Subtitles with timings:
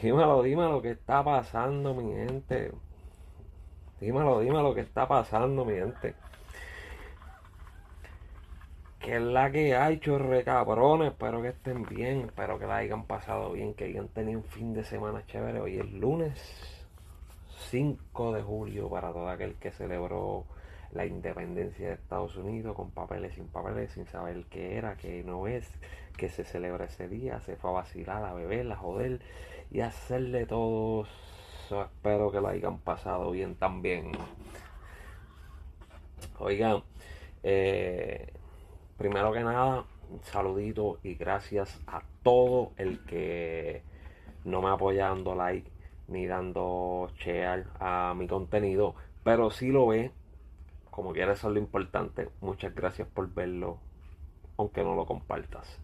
[0.00, 2.70] Dímelo, dímelo, ¿qué está pasando, mi gente?
[4.00, 6.14] Dímelo, dímelo, ¿qué está pasando, mi gente?
[9.00, 11.10] Que es la que hay, chorre cabrones.
[11.10, 14.72] Espero que estén bien, espero que la hayan pasado bien, que hayan tenido un fin
[14.72, 15.60] de semana chévere.
[15.60, 16.86] Hoy es lunes
[17.70, 20.44] 5 de julio para todo aquel que celebró
[20.92, 25.46] la independencia de Estados Unidos con papeles sin papeles, sin saber qué era, qué no
[25.46, 25.70] es,
[26.16, 29.20] que se celebra ese día, se fue a vacilar, a beber, a joder
[29.70, 31.06] y hacerle todo.
[31.70, 34.12] espero que lo hayan pasado bien también.
[36.38, 36.82] Oigan,
[37.42, 38.32] eh,
[38.96, 43.82] primero que nada, un saludito y gracias a todo el que
[44.44, 45.70] no me apoya dando like
[46.08, 50.10] ni dando share a mi contenido, pero si lo ve
[50.98, 52.28] como quiera eso es lo importante.
[52.40, 53.78] Muchas gracias por verlo,
[54.56, 55.78] aunque no lo compartas.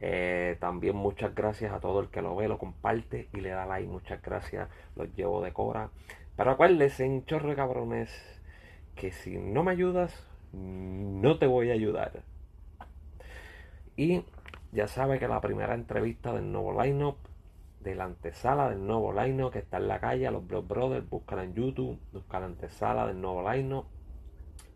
[0.00, 3.66] Eh, también muchas gracias a todo el que lo ve, lo comparte y le da
[3.66, 3.86] like.
[3.86, 5.90] Muchas gracias, los llevo de cora.
[6.38, 8.10] Pero acuérdense, en chorro de cabrones,
[8.94, 12.22] que si no me ayudas, no te voy a ayudar.
[13.94, 14.24] Y
[14.72, 17.18] ya sabe que la primera entrevista del nuevo lineup,
[17.80, 21.44] de la antesala del nuevo lineup que está en la calle, los Blood Brothers, búscala
[21.44, 23.84] en YouTube, busca la antesala del nuevo lineup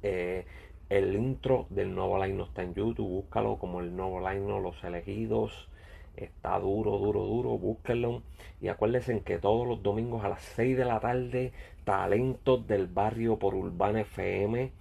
[0.03, 0.45] eh,
[0.89, 5.69] el intro del nuevo line está en YouTube, búscalo como el nuevo line Los Elegidos.
[6.17, 8.23] Está duro, duro, duro, búsquenlo.
[8.61, 11.53] Y acuérdense que todos los domingos a las 6 de la tarde,
[11.85, 14.73] talentos del barrio por Urbana FM,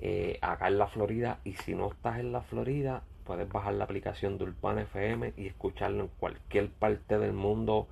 [0.00, 1.38] eh, acá en la Florida.
[1.44, 5.46] Y si no estás en la Florida, puedes bajar la aplicación de Urbana FM y
[5.46, 7.86] escucharlo en cualquier parte del mundo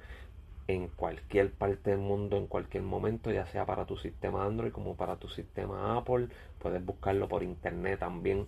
[0.69, 4.97] en cualquier parte del mundo, en cualquier momento, ya sea para tu sistema Android como
[4.97, 6.29] para tu sistema Apple.
[6.59, 8.47] Puedes buscarlo por internet también.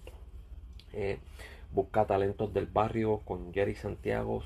[0.93, 1.19] Eh,
[1.73, 4.43] busca Talentos del Barrio con Jerry Santiago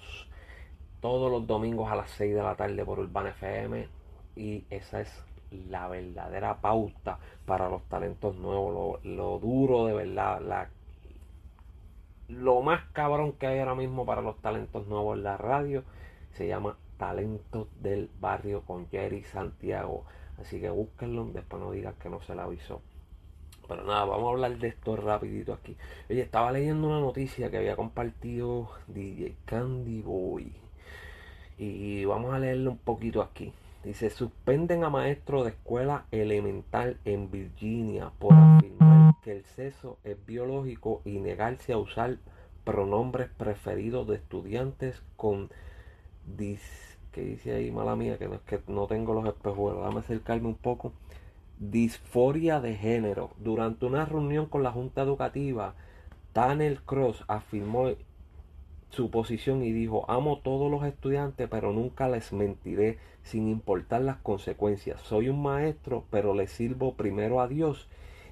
[1.00, 3.89] todos los domingos a las 6 de la tarde por Urban FM.
[4.36, 9.05] Y esa es la verdadera pauta para los talentos nuevos.
[9.05, 10.68] Lo, duro de verdad,
[12.28, 15.84] lo más cabrón que hay ahora mismo para los talentos nuevos en la radio
[16.33, 20.05] se llama Talentos del Barrio con Jerry Santiago.
[20.39, 22.83] Así que búsquenlo, después no digan que no se la avisó.
[23.67, 25.77] Pero nada, vamos a hablar de esto rapidito aquí.
[26.08, 30.53] Oye, estaba leyendo una noticia que había compartido DJ Candy Boy.
[31.58, 33.53] Y vamos a leerlo un poquito aquí.
[33.85, 40.17] Dice, suspenden a maestro de escuela elemental en Virginia por afirmar que el sexo es
[40.27, 42.19] biológico y negarse a usar
[42.64, 45.51] pronombres preferidos de estudiantes con
[46.36, 46.61] dis
[47.12, 50.48] que dice ahí, mala mía, que no es que no tengo los espejuelos, dame acercarme
[50.48, 50.92] un poco.
[51.58, 53.30] Disforia de género.
[53.39, 55.74] Durante una reunión con la Junta Educativa,
[56.33, 57.90] Tanel Cross afirmó
[58.90, 64.16] su posición y dijo, amo todos los estudiantes, pero nunca les mentiré sin importar las
[64.18, 65.00] consecuencias.
[65.02, 67.89] Soy un maestro, pero le sirvo primero a Dios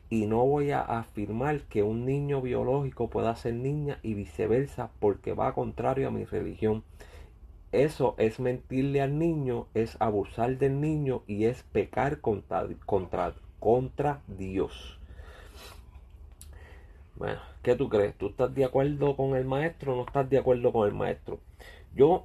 [0.08, 5.32] y no voy a afirmar que un niño biológico pueda ser niña y viceversa porque
[5.32, 6.84] va contrario a mi religión.
[7.76, 14.22] Eso es mentirle al niño, es abusar del niño y es pecar contra, contra, contra
[14.28, 14.98] Dios.
[17.16, 18.14] Bueno, ¿qué tú crees?
[18.16, 21.38] ¿Tú estás de acuerdo con el maestro o no estás de acuerdo con el maestro?
[21.94, 22.24] Yo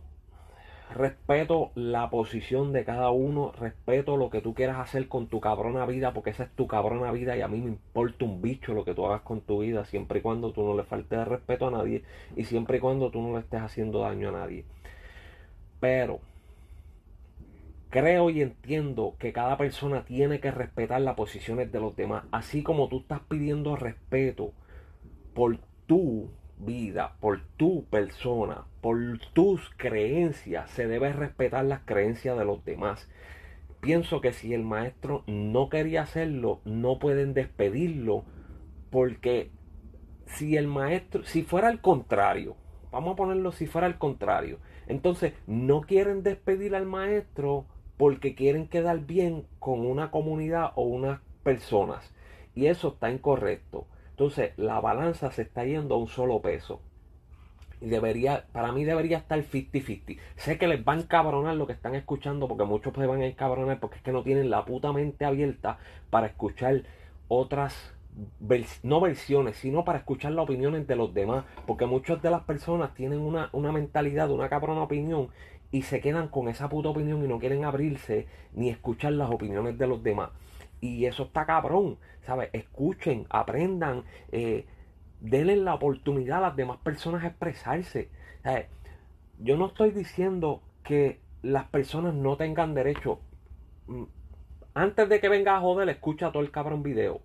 [0.96, 5.86] respeto la posición de cada uno, respeto lo que tú quieras hacer con tu cabrona
[5.86, 8.86] vida, porque esa es tu cabrona vida y a mí me importa un bicho lo
[8.86, 11.72] que tú hagas con tu vida, siempre y cuando tú no le faltes respeto a
[11.72, 12.04] nadie
[12.38, 14.64] y siempre y cuando tú no le estés haciendo daño a nadie.
[15.82, 16.22] Pero
[17.90, 22.24] creo y entiendo que cada persona tiene que respetar las posiciones de los demás.
[22.32, 24.54] Así como tú estás pidiendo respeto
[25.34, 32.46] por tu vida, por tu persona, por tus creencias, se debe respetar las creencias de
[32.46, 33.10] los demás.
[33.82, 38.24] Pienso que si el maestro no quería hacerlo, no pueden despedirlo,
[38.92, 39.50] porque
[40.28, 42.56] si el maestro, si fuera al contrario,
[42.92, 44.60] vamos a ponerlo si fuera al contrario,
[44.92, 47.66] entonces, no quieren despedir al maestro
[47.96, 52.14] porque quieren quedar bien con una comunidad o unas personas.
[52.56, 53.88] Y eso está incorrecto.
[54.10, 56.82] Entonces, la balanza se está yendo a un solo peso.
[57.80, 60.20] Y debería, para mí debería estar 50-50.
[60.36, 63.28] Sé que les van a encabronar lo que están escuchando porque muchos se van a
[63.28, 65.80] encabronar porque es que no tienen la puta mente abierta
[66.10, 66.84] para escuchar
[67.30, 67.94] otras
[68.84, 72.94] no versiones, sino para escuchar las opiniones de los demás, porque muchas de las personas
[72.94, 75.30] tienen una, una mentalidad, una cabrona opinión,
[75.72, 79.78] y se quedan con esa puta opinión y no quieren abrirse ni escuchar las opiniones
[79.78, 80.32] de los demás.
[80.82, 82.50] Y eso está cabrón, ¿sabes?
[82.52, 84.66] Escuchen, aprendan, eh,
[85.22, 88.10] denle la oportunidad a las demás personas a expresarse.
[89.40, 93.20] Yo no estoy diciendo que las personas no tengan derecho.
[93.88, 94.04] Mm,
[94.74, 97.22] antes de que venga a joder, escucha todo el cabrón video.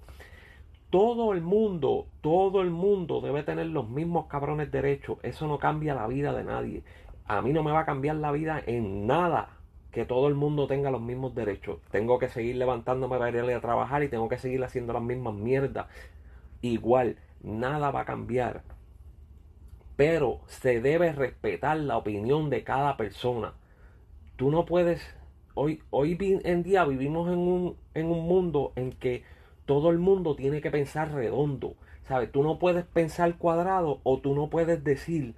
[0.91, 5.19] Todo el mundo, todo el mundo debe tener los mismos cabrones derechos.
[5.23, 6.83] Eso no cambia la vida de nadie.
[7.27, 9.57] A mí no me va a cambiar la vida en nada
[9.91, 11.81] que todo el mundo tenga los mismos derechos.
[11.91, 15.35] Tengo que seguir levantándome para ir a trabajar y tengo que seguir haciendo las mismas
[15.35, 15.87] mierdas.
[16.61, 18.63] Igual, nada va a cambiar.
[19.97, 23.55] Pero se debe respetar la opinión de cada persona.
[24.37, 25.03] Tú no puedes,
[25.55, 29.25] hoy, hoy en día vivimos en un, en un mundo en que
[29.67, 31.75] todo el mundo tiene que pensar redondo.
[32.09, 32.31] ¿Sabes?
[32.31, 35.35] Tú no puedes pensar cuadrado o tú no puedes decir,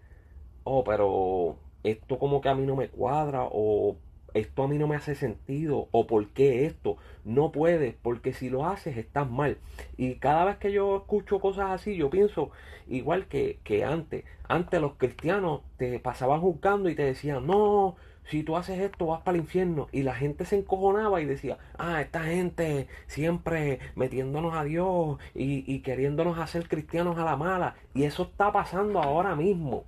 [0.64, 3.96] oh, pero esto como que a mí no me cuadra o
[4.34, 6.98] esto a mí no me hace sentido o por qué esto.
[7.24, 9.58] No puedes, porque si lo haces estás mal.
[9.96, 12.50] Y cada vez que yo escucho cosas así, yo pienso
[12.86, 14.24] igual que, que antes.
[14.46, 17.96] Antes los cristianos te pasaban juzgando y te decían, no,
[18.28, 19.88] si tú haces esto vas para el infierno.
[19.92, 25.64] Y la gente se encojonaba y decía, ah, esta gente siempre metiéndonos a Dios y,
[25.72, 27.76] y queriéndonos hacer cristianos a la mala.
[27.94, 29.84] Y eso está pasando ahora mismo.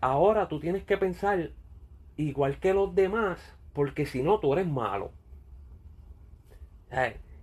[0.00, 1.50] ahora tú tienes que pensar
[2.16, 3.38] igual que los demás,
[3.72, 5.12] porque si no, tú eres malo.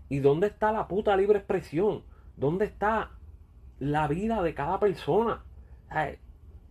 [0.09, 2.03] ¿Y dónde está la puta libre expresión?
[2.35, 3.11] ¿Dónde está
[3.79, 5.43] la vida de cada persona?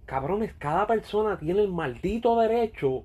[0.07, 3.05] Cabrones, cada persona tiene el maldito derecho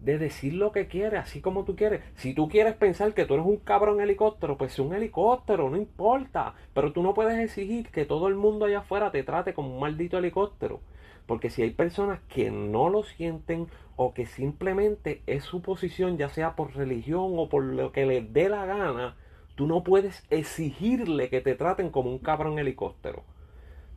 [0.00, 2.02] de decir lo que quiere, así como tú quieres.
[2.16, 5.76] Si tú quieres pensar que tú eres un cabrón helicóptero, pues es un helicóptero, no
[5.76, 6.54] importa.
[6.74, 9.80] Pero tú no puedes exigir que todo el mundo allá afuera te trate como un
[9.80, 10.80] maldito helicóptero.
[11.26, 13.66] Porque si hay personas que no lo sienten
[13.96, 18.32] o que simplemente es su posición, ya sea por religión o por lo que les
[18.32, 19.16] dé la gana,
[19.56, 23.24] tú no puedes exigirle que te traten como un cabrón helicóptero.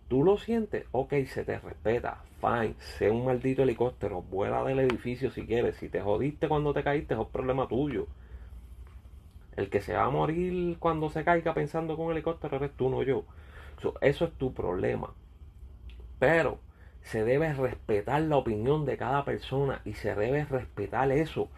[0.09, 5.29] Tú lo sientes, ok, se te respeta, fine, sé un maldito helicóptero, vuela del edificio
[5.29, 5.75] si quieres.
[5.75, 8.07] Si te jodiste cuando te caíste, es un problema tuyo.
[9.55, 12.89] El que se va a morir cuando se caiga pensando con un helicóptero eres tú,
[12.89, 13.23] no yo.
[14.01, 15.13] eso es tu problema.
[16.17, 16.59] Pero
[17.03, 21.49] se debe respetar la opinión de cada persona y se debe respetar eso.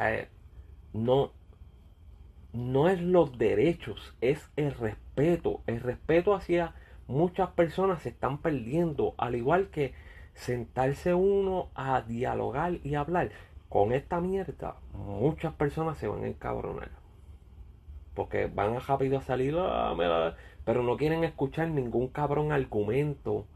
[0.00, 0.28] Eh,
[0.94, 1.32] no,
[2.54, 5.60] no es los derechos, es el respeto.
[5.66, 6.74] El respeto hacia
[7.08, 9.94] muchas personas se están perdiendo, al igual que
[10.34, 13.30] sentarse uno a dialogar y hablar.
[13.68, 16.90] Con esta mierda, muchas personas se van a encabronar.
[18.14, 20.34] Porque van a rápido a salir, ah,
[20.64, 23.46] pero no quieren escuchar ningún cabrón argumento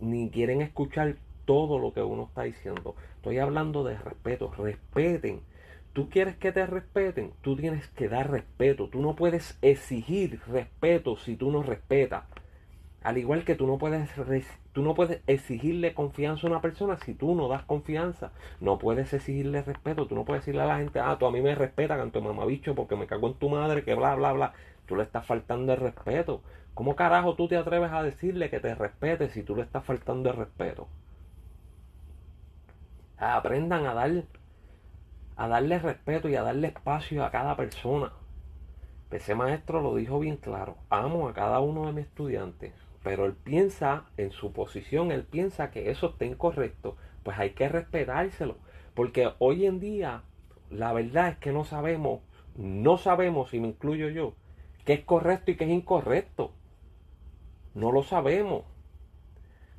[0.00, 2.94] ni quieren escuchar todo lo que uno está diciendo.
[3.16, 4.50] Estoy hablando de respeto.
[4.56, 5.42] Respeten.
[5.92, 8.88] Tú quieres que te respeten, tú tienes que dar respeto.
[8.88, 12.24] Tú no puedes exigir respeto si tú no respetas.
[13.04, 14.10] Al igual que tú no puedes
[14.72, 18.32] tú no puedes exigirle confianza a una persona si tú no das confianza.
[18.60, 20.06] No puedes exigirle respeto.
[20.06, 22.74] Tú no puedes decirle a la gente, ah, tú a mí me respetas, canto mamabicho,
[22.74, 24.54] porque me cago en tu madre, que bla, bla, bla.
[24.86, 26.40] Tú le estás faltando el respeto.
[26.72, 30.30] ¿Cómo carajo tú te atreves a decirle que te respete si tú le estás faltando
[30.30, 30.88] el respeto?
[33.18, 34.24] Aprendan a dar
[35.36, 38.12] a darle respeto y a darle espacio a cada persona.
[39.10, 40.76] Ese maestro lo dijo bien claro.
[40.88, 42.83] Amo a cada uno de mis estudiantes.
[43.04, 46.96] Pero él piensa en su posición, él piensa que eso está incorrecto.
[47.22, 48.56] Pues hay que respetárselo.
[48.94, 50.22] Porque hoy en día
[50.70, 52.20] la verdad es que no sabemos,
[52.56, 54.34] no sabemos, y me incluyo yo,
[54.84, 56.52] qué es correcto y qué es incorrecto.
[57.74, 58.64] No lo sabemos.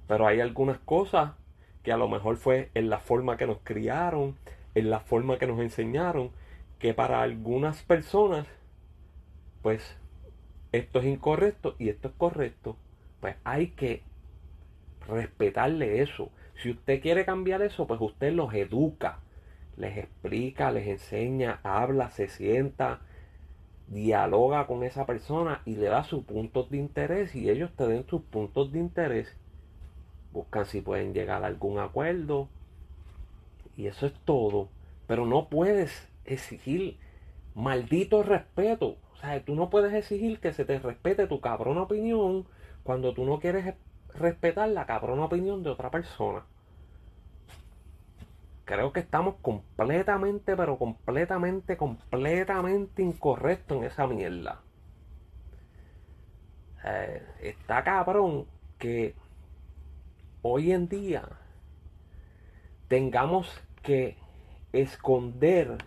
[0.07, 1.31] Pero hay algunas cosas
[1.83, 4.35] que a lo mejor fue en la forma que nos criaron,
[4.75, 6.29] en la forma que nos enseñaron,
[6.77, 8.45] que para algunas personas,
[9.63, 9.97] pues
[10.71, 12.77] esto es incorrecto y esto es correcto.
[13.25, 14.03] Pues hay que
[15.07, 16.29] respetarle eso.
[16.61, 19.17] Si usted quiere cambiar eso, pues usted los educa,
[19.77, 23.01] les explica, les enseña, habla, se sienta,
[23.87, 28.05] dialoga con esa persona y le da sus puntos de interés y ellos te den
[28.05, 29.35] sus puntos de interés.
[30.31, 32.47] Buscan si pueden llegar a algún acuerdo.
[33.75, 34.69] Y eso es todo.
[35.07, 36.99] Pero no puedes exigir
[37.55, 38.97] maldito respeto.
[39.15, 42.45] O sea, tú no puedes exigir que se te respete tu cabrona opinión
[42.85, 43.75] cuando tú no quieres
[44.13, 46.45] respetar la cabrona opinión de otra persona
[48.65, 54.61] creo que estamos completamente, pero completamente, completamente incorrectos en esa mierda.
[56.83, 58.45] Eh, está cabrón
[58.77, 59.15] que
[60.41, 61.23] hoy en día
[62.87, 63.49] tengamos
[63.81, 64.17] que
[64.73, 65.77] esconder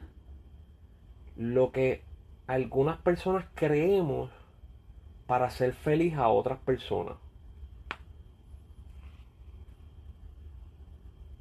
[1.37, 2.03] lo que
[2.47, 4.31] algunas personas creemos
[5.29, 7.17] para hacer feliz a otras personas.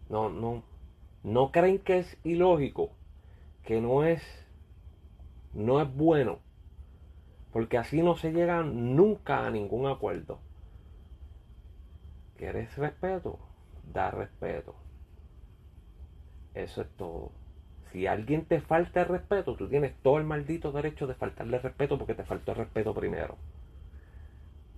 [0.10, 0.64] No, no,
[1.24, 2.92] ¿No creen que es ilógico?
[3.66, 4.24] Que no es,
[5.54, 6.40] no es bueno.
[7.52, 10.40] Porque así no se llega nunca a ningún acuerdo.
[12.38, 13.38] ¿Quieres respeto?
[13.94, 14.76] Da respeto.
[16.56, 17.32] Eso es todo.
[17.92, 21.98] Si alguien te falta el respeto, tú tienes todo el maldito derecho de faltarle respeto
[21.98, 23.38] porque te faltó el respeto primero.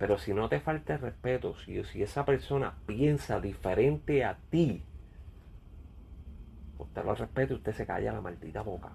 [0.00, 4.82] Pero si no te falta el respeto, si, si esa persona piensa diferente a ti,
[6.78, 8.92] usted lo respeta y usted se calla la maldita boca.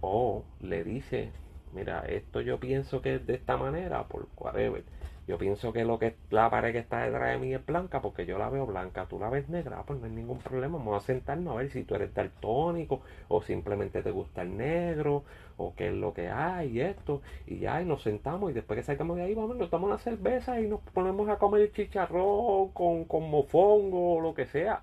[0.00, 1.30] O le dice,
[1.72, 4.82] mira, esto yo pienso que es de esta manera, por whatever.
[5.26, 8.26] Yo pienso que lo que la pared que está detrás de mí es blanca porque
[8.26, 10.78] yo la veo blanca, tú la ves negra, pues no hay ningún problema.
[10.78, 15.24] Vamos a sentarnos a ver si tú eres daltónico o simplemente te gusta el negro
[15.56, 17.22] o qué es lo que hay esto.
[17.46, 19.98] Y ya, y nos sentamos y después que salgamos de ahí, vamos, nos tomamos una
[19.98, 24.82] cerveza y nos ponemos a comer chicharrón con, con mofongo o lo que sea.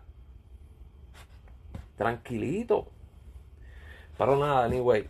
[1.95, 2.87] Tranquilito.
[4.17, 5.07] Pero nada, anyway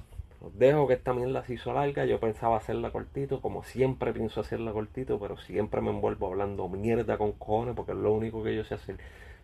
[0.51, 2.05] dejo que esta mierda se hizo larga.
[2.05, 7.17] Yo pensaba hacerla cortito, como siempre pienso hacerla cortito, pero siempre me envuelvo hablando mierda
[7.17, 8.97] con cojones, porque es lo único que yo sé hacer.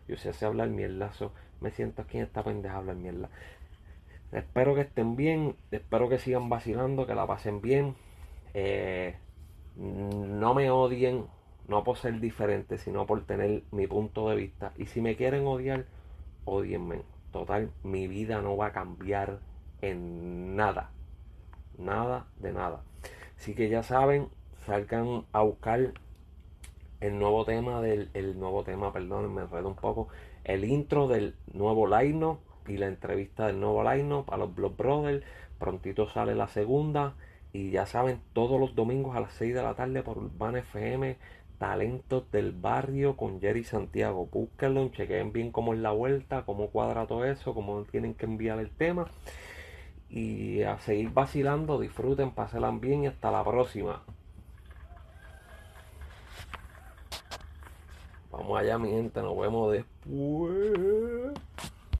[0.08, 1.32] Yo sé hacer hablar mierdazo.
[1.60, 3.30] Me siento aquí en esta pendeja hablar mierda.
[4.32, 7.96] Espero que estén bien, espero que sigan vacilando, que la pasen bien.
[8.54, 9.16] Eh,
[9.76, 11.26] no me odien,
[11.68, 14.72] no por ser diferente, sino por tener mi punto de vista.
[14.76, 15.86] Y si me quieren odiar,
[16.44, 17.02] odienme.
[17.32, 19.38] Total, mi vida no va a cambiar
[19.82, 20.90] en nada.
[21.78, 22.82] Nada de nada.
[23.38, 24.28] Así que ya saben,
[24.66, 25.94] salgan a buscar
[27.00, 30.08] el nuevo tema del el nuevo tema, perdón, me enredo un poco,
[30.44, 32.36] el intro del nuevo line
[32.68, 35.24] y la entrevista del nuevo line para los Blood Brothers.
[35.58, 37.14] Prontito sale la segunda
[37.52, 41.16] y ya saben, todos los domingos a las 6 de la tarde por Urbana FM,
[41.58, 44.26] Talentos del Barrio con Jerry Santiago.
[44.26, 48.58] Búsquenlo, chequen bien cómo es la vuelta, cómo cuadra todo eso, cómo tienen que enviar
[48.58, 49.06] el tema
[50.10, 54.02] y a seguir vacilando, disfruten, pasen bien y hasta la próxima.
[58.32, 61.32] Vamos allá mi gente, nos vemos después.